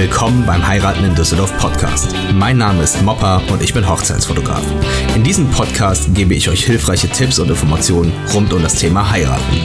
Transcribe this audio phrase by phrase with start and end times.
[0.00, 2.14] Willkommen beim Heiraten in Düsseldorf Podcast.
[2.32, 4.62] Mein Name ist Mopper und ich bin Hochzeitsfotograf.
[5.14, 9.60] In diesem Podcast gebe ich euch hilfreiche Tipps und Informationen rund um das Thema Heiraten.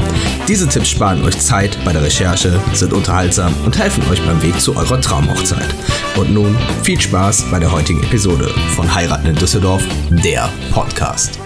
[0.45, 4.59] Diese Tipps sparen euch Zeit bei der Recherche, sind unterhaltsam und helfen euch beim Weg
[4.59, 5.73] zu eurer Traumhochzeit.
[6.17, 11.39] Und nun viel Spaß bei der heutigen Episode von Heiraten in Düsseldorf, der Podcast.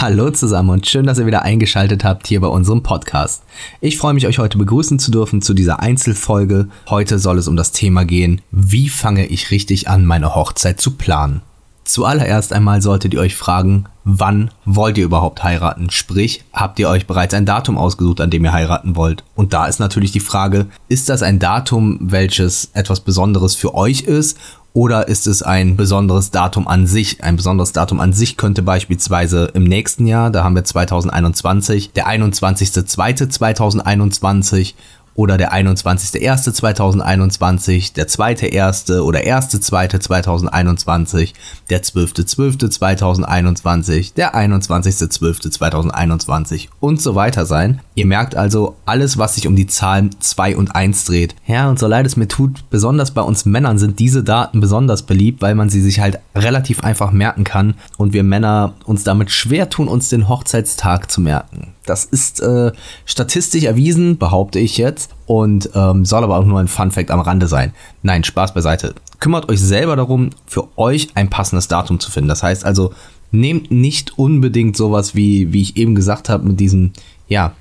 [0.00, 3.42] Hallo zusammen und schön, dass ihr wieder eingeschaltet habt hier bei unserem Podcast.
[3.82, 6.68] Ich freue mich, euch heute begrüßen zu dürfen zu dieser Einzelfolge.
[6.88, 10.92] Heute soll es um das Thema gehen, wie fange ich richtig an, meine Hochzeit zu
[10.92, 11.42] planen.
[11.84, 15.90] Zuallererst einmal solltet ihr euch fragen, wann wollt ihr überhaupt heiraten?
[15.90, 19.22] Sprich, habt ihr euch bereits ein Datum ausgesucht, an dem ihr heiraten wollt?
[19.34, 24.02] Und da ist natürlich die Frage, ist das ein Datum, welches etwas Besonderes für euch
[24.02, 24.38] ist
[24.72, 27.24] oder ist es ein besonderes Datum an sich?
[27.24, 32.06] Ein besonderes Datum an sich könnte beispielsweise im nächsten Jahr, da haben wir 2021, der
[32.06, 34.74] 21.02.2021
[35.20, 39.00] oder der 21.01.2021, der 2.1.
[39.00, 41.34] oder 1.2.2021,
[41.68, 47.82] der 12.12.2021, der 21.12.2021 und so weiter sein.
[47.94, 51.36] Ihr merkt also, alles, was sich um die Zahlen 2 und 1 dreht.
[51.46, 55.02] Ja, und so leid es mir tut, besonders bei uns Männern sind diese Daten besonders
[55.02, 59.30] beliebt, weil man sie sich halt relativ einfach merken kann und wir Männer uns damit
[59.30, 61.74] schwer tun, uns den Hochzeitstag zu merken.
[61.86, 62.72] Das ist äh,
[63.04, 67.20] statistisch erwiesen, behaupte ich jetzt, und ähm, soll aber auch nur ein Fun Fact am
[67.20, 67.72] Rande sein.
[68.02, 68.94] Nein, Spaß beiseite.
[69.18, 72.28] Kümmert euch selber darum, für euch ein passendes Datum zu finden.
[72.28, 72.92] Das heißt also,
[73.32, 76.92] nehmt nicht unbedingt sowas wie, wie ich eben gesagt habe, mit diesen,
[77.28, 77.52] ja,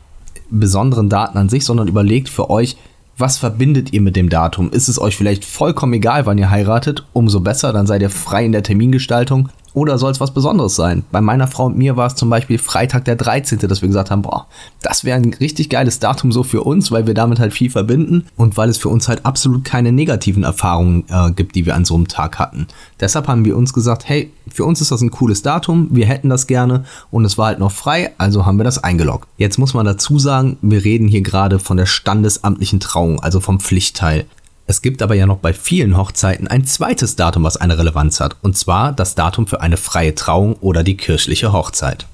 [0.50, 2.76] besonderen Daten an sich, sondern überlegt für euch,
[3.18, 4.72] was verbindet ihr mit dem Datum?
[4.72, 7.06] Ist es euch vielleicht vollkommen egal, wann ihr heiratet?
[7.12, 9.50] Umso besser, dann seid ihr frei in der Termingestaltung.
[9.74, 11.04] Oder soll es was Besonderes sein?
[11.12, 14.12] Bei meiner Frau und mir war es zum Beispiel Freitag der 13., dass wir gesagt
[14.12, 14.48] haben, boah,
[14.82, 18.26] das wäre ein richtig geiles Datum so für uns, weil wir damit halt viel verbinden
[18.36, 21.86] und weil es für uns halt absolut keine negativen Erfahrungen äh, gibt, die wir an
[21.86, 22.68] so einem Tag hatten.
[23.00, 26.30] Deshalb haben wir uns gesagt, hey, für uns ist das ein cooles Datum, wir hätten
[26.30, 29.28] das gerne und es war halt noch frei, also haben wir das eingeloggt.
[29.38, 33.60] Jetzt muss man dazu sagen, wir reden hier gerade von der standesamtlichen Trauung, also vom
[33.60, 34.26] Pflichtteil.
[34.70, 38.36] Es gibt aber ja noch bei vielen Hochzeiten ein zweites Datum, was eine Relevanz hat,
[38.44, 42.06] und zwar das Datum für eine freie Trauung oder die kirchliche Hochzeit.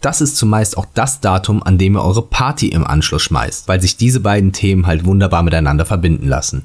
[0.00, 3.82] Das ist zumeist auch das Datum, an dem ihr eure Party im Anschluss schmeißt, weil
[3.82, 6.64] sich diese beiden Themen halt wunderbar miteinander verbinden lassen.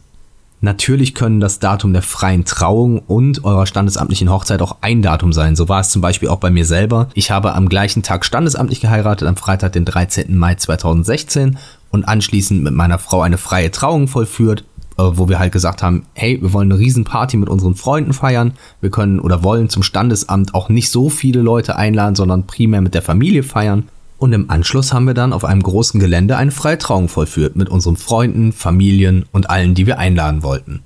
[0.61, 5.57] Natürlich können das Datum der freien Trauung und eurer standesamtlichen Hochzeit auch ein Datum sein.
[5.57, 7.09] So war es zum Beispiel auch bei mir selber.
[7.15, 10.37] Ich habe am gleichen Tag standesamtlich geheiratet, am Freitag, den 13.
[10.37, 11.57] Mai 2016
[11.91, 14.63] und anschließend mit meiner Frau eine freie Trauung vollführt
[14.97, 18.53] wo wir halt gesagt haben, hey, wir wollen eine Riesenparty mit unseren Freunden feiern.
[18.81, 22.93] Wir können oder wollen zum Standesamt auch nicht so viele Leute einladen, sondern primär mit
[22.93, 23.89] der Familie feiern.
[24.17, 27.97] Und im Anschluss haben wir dann auf einem großen Gelände eine Freitrauung vollführt mit unseren
[27.97, 30.81] Freunden, Familien und allen, die wir einladen wollten.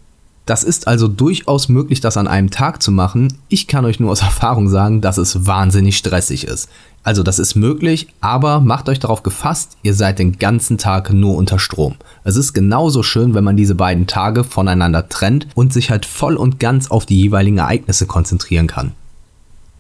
[0.48, 3.34] Das ist also durchaus möglich, das an einem Tag zu machen.
[3.50, 6.70] Ich kann euch nur aus Erfahrung sagen, dass es wahnsinnig stressig ist.
[7.04, 11.36] Also das ist möglich, aber macht euch darauf gefasst, ihr seid den ganzen Tag nur
[11.36, 11.96] unter Strom.
[12.24, 16.36] Es ist genauso schön, wenn man diese beiden Tage voneinander trennt und sich halt voll
[16.36, 18.94] und ganz auf die jeweiligen Ereignisse konzentrieren kann.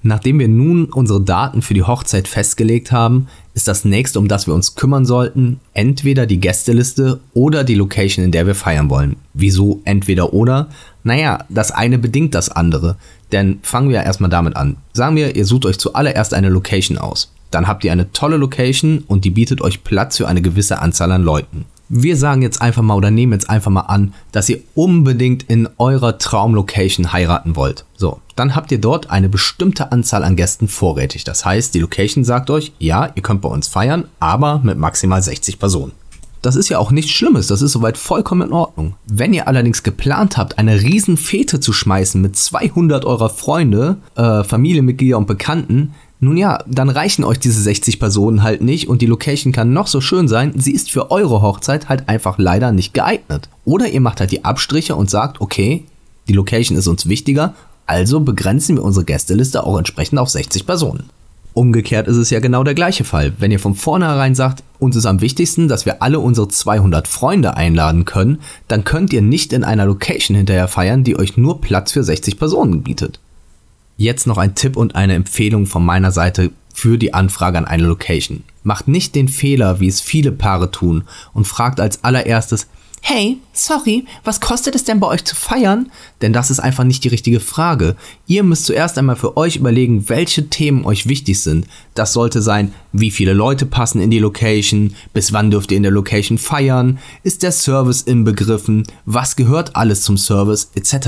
[0.07, 4.47] Nachdem wir nun unsere Daten für die Hochzeit festgelegt haben, ist das nächste, um das
[4.47, 9.17] wir uns kümmern sollten, entweder die Gästeliste oder die Location, in der wir feiern wollen.
[9.33, 10.69] Wieso entweder oder?
[11.03, 12.95] Naja, das eine bedingt das andere.
[13.33, 14.77] Denn fangen wir erstmal damit an.
[14.93, 17.33] Sagen wir, ihr sucht euch zuallererst eine Location aus.
[17.51, 21.11] Dann habt ihr eine tolle Location und die bietet euch Platz für eine gewisse Anzahl
[21.11, 24.59] an Leuten wir sagen jetzt einfach mal oder nehmen jetzt einfach mal an, dass ihr
[24.75, 27.85] unbedingt in eurer Traumlocation heiraten wollt.
[27.95, 31.23] So, dann habt ihr dort eine bestimmte Anzahl an Gästen vorrätig.
[31.23, 35.21] Das heißt, die Location sagt euch, ja, ihr könnt bei uns feiern, aber mit maximal
[35.21, 35.93] 60 Personen.
[36.41, 38.93] Das ist ja auch nichts Schlimmes, das ist soweit vollkommen in Ordnung.
[39.05, 44.43] Wenn ihr allerdings geplant habt, eine riesen Fete zu schmeißen mit 200 eurer Freunde, äh,
[44.43, 49.05] Familienmitglieder und Bekannten, nun ja, dann reichen euch diese 60 Personen halt nicht und die
[49.05, 52.93] Location kann noch so schön sein, sie ist für eure Hochzeit halt einfach leider nicht
[52.93, 53.49] geeignet.
[53.65, 55.83] Oder ihr macht halt die Abstriche und sagt, okay,
[56.27, 57.53] die Location ist uns wichtiger,
[57.85, 61.09] also begrenzen wir unsere Gästeliste auch entsprechend auf 60 Personen.
[61.53, 63.33] Umgekehrt ist es ja genau der gleiche Fall.
[63.39, 67.55] Wenn ihr von vornherein sagt, uns ist am wichtigsten, dass wir alle unsere 200 Freunde
[67.55, 71.93] einladen können, dann könnt ihr nicht in einer Location hinterher feiern, die euch nur Platz
[71.93, 73.19] für 60 Personen bietet.
[73.99, 77.87] Jetzt noch ein Tipp und eine Empfehlung von meiner Seite für die Anfrage an eine
[77.87, 78.43] Location.
[78.61, 81.03] Macht nicht den Fehler, wie es viele Paare tun,
[81.33, 82.67] und fragt als allererstes,
[83.01, 85.91] Hey, sorry, was kostet es denn bei euch zu feiern?
[86.21, 87.95] Denn das ist einfach nicht die richtige Frage.
[88.25, 91.67] Ihr müsst zuerst einmal für euch überlegen, welche Themen euch wichtig sind.
[91.93, 94.95] Das sollte sein, Wie viele Leute passen in die Location?
[95.13, 96.97] Bis wann dürft ihr in der Location feiern?
[97.21, 98.87] Ist der Service inbegriffen?
[99.05, 100.71] Was gehört alles zum Service?
[100.73, 101.07] Etc.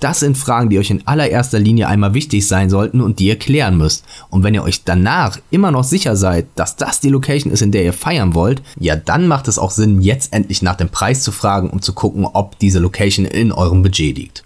[0.00, 3.38] Das sind Fragen, die euch in allererster Linie einmal wichtig sein sollten und die ihr
[3.38, 4.04] klären müsst.
[4.28, 7.72] Und wenn ihr euch danach immer noch sicher seid, dass das die Location ist, in
[7.72, 11.22] der ihr feiern wollt, ja, dann macht es auch Sinn, jetzt endlich nach dem Preis
[11.22, 14.44] zu fragen, um zu gucken, ob diese Location in eurem Budget liegt.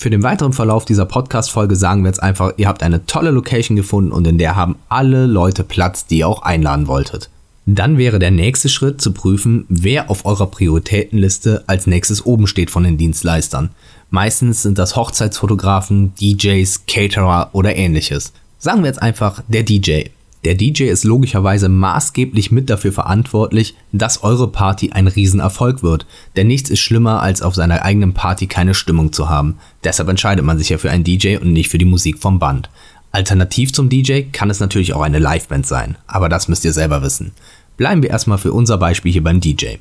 [0.00, 3.74] Für den weiteren Verlauf dieser Podcast-Folge sagen wir jetzt einfach, ihr habt eine tolle Location
[3.74, 7.30] gefunden und in der haben alle Leute Platz, die ihr auch einladen wolltet.
[7.66, 12.70] Dann wäre der nächste Schritt zu prüfen, wer auf eurer Prioritätenliste als nächstes oben steht
[12.70, 13.70] von den Dienstleistern.
[14.08, 18.32] Meistens sind das Hochzeitsfotografen, DJs, Caterer oder ähnliches.
[18.60, 20.10] Sagen wir jetzt einfach der DJ.
[20.44, 26.06] Der DJ ist logischerweise maßgeblich mit dafür verantwortlich, dass eure Party ein Riesenerfolg wird.
[26.36, 29.58] Denn nichts ist schlimmer, als auf seiner eigenen Party keine Stimmung zu haben.
[29.82, 32.70] Deshalb entscheidet man sich ja für einen DJ und nicht für die Musik vom Band.
[33.10, 37.02] Alternativ zum DJ kann es natürlich auch eine Liveband sein, aber das müsst ihr selber
[37.02, 37.32] wissen.
[37.76, 39.76] Bleiben wir erstmal für unser Beispiel hier beim DJ.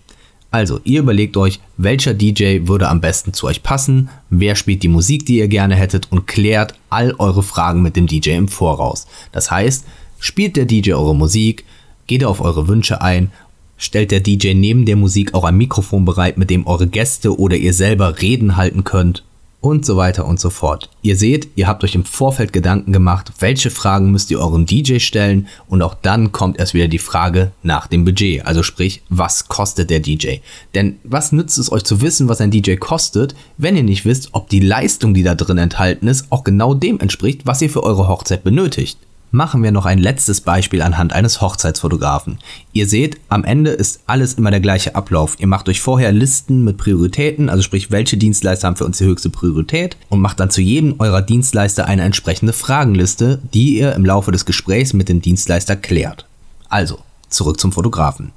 [0.49, 4.87] Also, ihr überlegt euch, welcher DJ würde am besten zu euch passen, wer spielt die
[4.87, 9.07] Musik, die ihr gerne hättet und klärt all eure Fragen mit dem DJ im Voraus.
[9.33, 9.85] Das heißt,
[10.19, 11.65] Spielt der DJ eure Musik?
[12.07, 13.31] Geht er auf eure Wünsche ein?
[13.77, 17.55] Stellt der DJ neben der Musik auch ein Mikrofon bereit, mit dem eure Gäste oder
[17.55, 19.23] ihr selber Reden halten könnt?
[19.59, 20.89] Und so weiter und so fort.
[21.01, 24.99] Ihr seht, ihr habt euch im Vorfeld Gedanken gemacht, welche Fragen müsst ihr eurem DJ
[24.99, 28.45] stellen und auch dann kommt erst wieder die Frage nach dem Budget.
[28.45, 30.37] Also sprich, was kostet der DJ?
[30.73, 34.29] Denn was nützt es euch zu wissen, was ein DJ kostet, wenn ihr nicht wisst,
[34.31, 37.83] ob die Leistung, die da drin enthalten ist, auch genau dem entspricht, was ihr für
[37.83, 38.97] eure Hochzeit benötigt?
[39.31, 42.39] Machen wir noch ein letztes Beispiel anhand eines Hochzeitsfotografen.
[42.71, 45.35] Ihr seht, am Ende ist alles immer der gleiche Ablauf.
[45.39, 49.05] Ihr macht euch vorher Listen mit Prioritäten, also sprich, welche Dienstleister haben für uns die
[49.05, 54.05] höchste Priorität und macht dann zu jedem eurer Dienstleister eine entsprechende Fragenliste, die ihr im
[54.05, 56.25] Laufe des Gesprächs mit dem Dienstleister klärt.
[56.69, 58.31] Also, zurück zum Fotografen.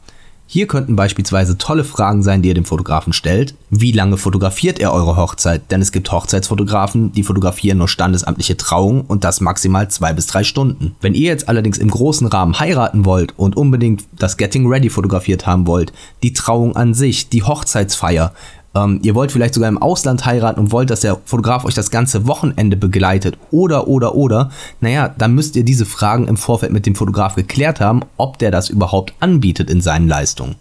[0.52, 3.54] Hier könnten beispielsweise tolle Fragen sein, die ihr dem Fotografen stellt.
[3.70, 5.70] Wie lange fotografiert er eure Hochzeit?
[5.70, 10.42] Denn es gibt Hochzeitsfotografen, die fotografieren nur standesamtliche Trauungen und das maximal zwei bis drei
[10.42, 10.96] Stunden.
[11.00, 15.46] Wenn ihr jetzt allerdings im großen Rahmen heiraten wollt und unbedingt das Getting Ready fotografiert
[15.46, 15.92] haben wollt,
[16.24, 18.32] die Trauung an sich, die Hochzeitsfeier,
[18.74, 21.90] ähm, ihr wollt vielleicht sogar im Ausland heiraten und wollt, dass der Fotograf euch das
[21.90, 24.50] ganze Wochenende begleitet oder, oder, oder,
[24.80, 28.50] naja, dann müsst ihr diese Fragen im Vorfeld mit dem Fotograf geklärt haben, ob der
[28.50, 30.56] das überhaupt anbietet in seinen Leistungen.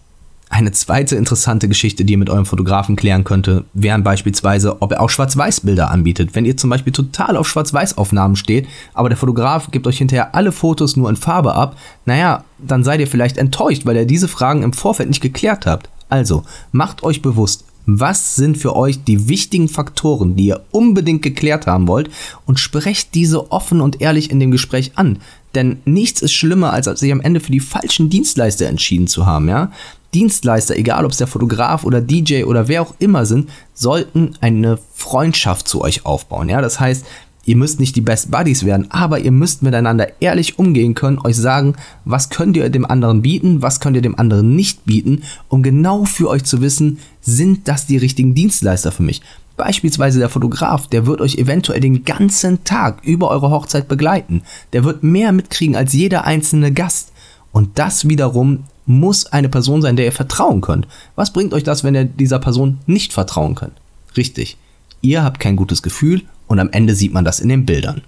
[0.52, 5.02] Eine zweite interessante Geschichte, die ihr mit eurem Fotografen klären könnte, wären beispielsweise, ob er
[5.02, 6.34] auch Schwarz-Weiß-Bilder anbietet.
[6.34, 10.52] Wenn ihr zum Beispiel total auf Schwarz-Weiß-Aufnahmen steht, aber der Fotograf gibt euch hinterher alle
[10.52, 14.64] Fotos nur in Farbe ab, naja, dann seid ihr vielleicht enttäuscht, weil ihr diese Fragen
[14.64, 15.88] im Vorfeld nicht geklärt habt.
[16.10, 17.66] Also, macht euch bewusst,
[17.97, 22.09] was sind für euch die wichtigen Faktoren, die ihr unbedingt geklärt haben wollt
[22.45, 25.19] und sprecht diese offen und ehrlich in dem Gespräch an.
[25.56, 29.47] Denn nichts ist schlimmer, als sich am Ende für die falschen Dienstleister entschieden zu haben,
[29.50, 29.71] ja?
[30.13, 34.80] Dienstleister, egal ob es der Fotograf oder DJ oder wer auch immer sind, sollten eine
[34.94, 36.50] Freundschaft zu euch aufbauen.
[36.50, 37.06] Ja, das heißt,
[37.45, 41.36] Ihr müsst nicht die Best Buddies werden, aber ihr müsst miteinander ehrlich umgehen können, euch
[41.36, 41.75] sagen,
[42.06, 46.06] was könnt ihr dem anderen bieten, was könnt ihr dem anderen nicht bieten, um genau
[46.06, 49.21] für euch zu wissen, sind das die richtigen Dienstleister für mich.
[49.57, 54.44] Beispielsweise der Fotograf, der wird euch eventuell den ganzen Tag über eure Hochzeit begleiten.
[54.71, 57.12] Der wird mehr mitkriegen als jeder einzelne Gast.
[57.51, 60.88] Und das wiederum muss eine Person sein, der ihr vertrauen könnt.
[61.15, 63.74] Was bringt euch das, wenn ihr dieser Person nicht vertrauen könnt?
[64.15, 64.57] Richtig.
[65.01, 68.01] Ihr habt kein gutes Gefühl und am Ende sieht man das in den Bildern.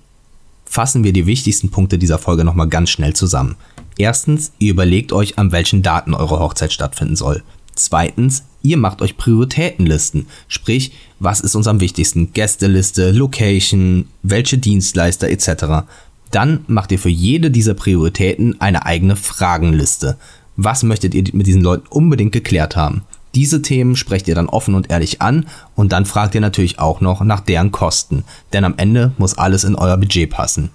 [0.66, 3.56] Fassen wir die wichtigsten Punkte dieser Folge nochmal ganz schnell zusammen.
[3.98, 7.44] Erstens, ihr überlegt euch, an welchen Daten eure Hochzeit stattfinden soll.
[7.76, 12.34] Zweitens, ihr macht euch Prioritätenlisten, sprich, was ist uns am wichtigsten?
[12.34, 15.86] Gästeliste, Location, welche Dienstleister etc.
[16.32, 20.18] Dann macht ihr für jede dieser Prioritäten eine eigene Fragenliste.
[20.58, 23.04] Was möchtet ihr mit diesen Leuten unbedingt geklärt haben?
[23.34, 25.46] Diese Themen sprecht ihr dann offen und ehrlich an
[25.76, 28.24] und dann fragt ihr natürlich auch noch nach deren Kosten,
[28.54, 30.72] denn am Ende muss alles in euer Budget passen.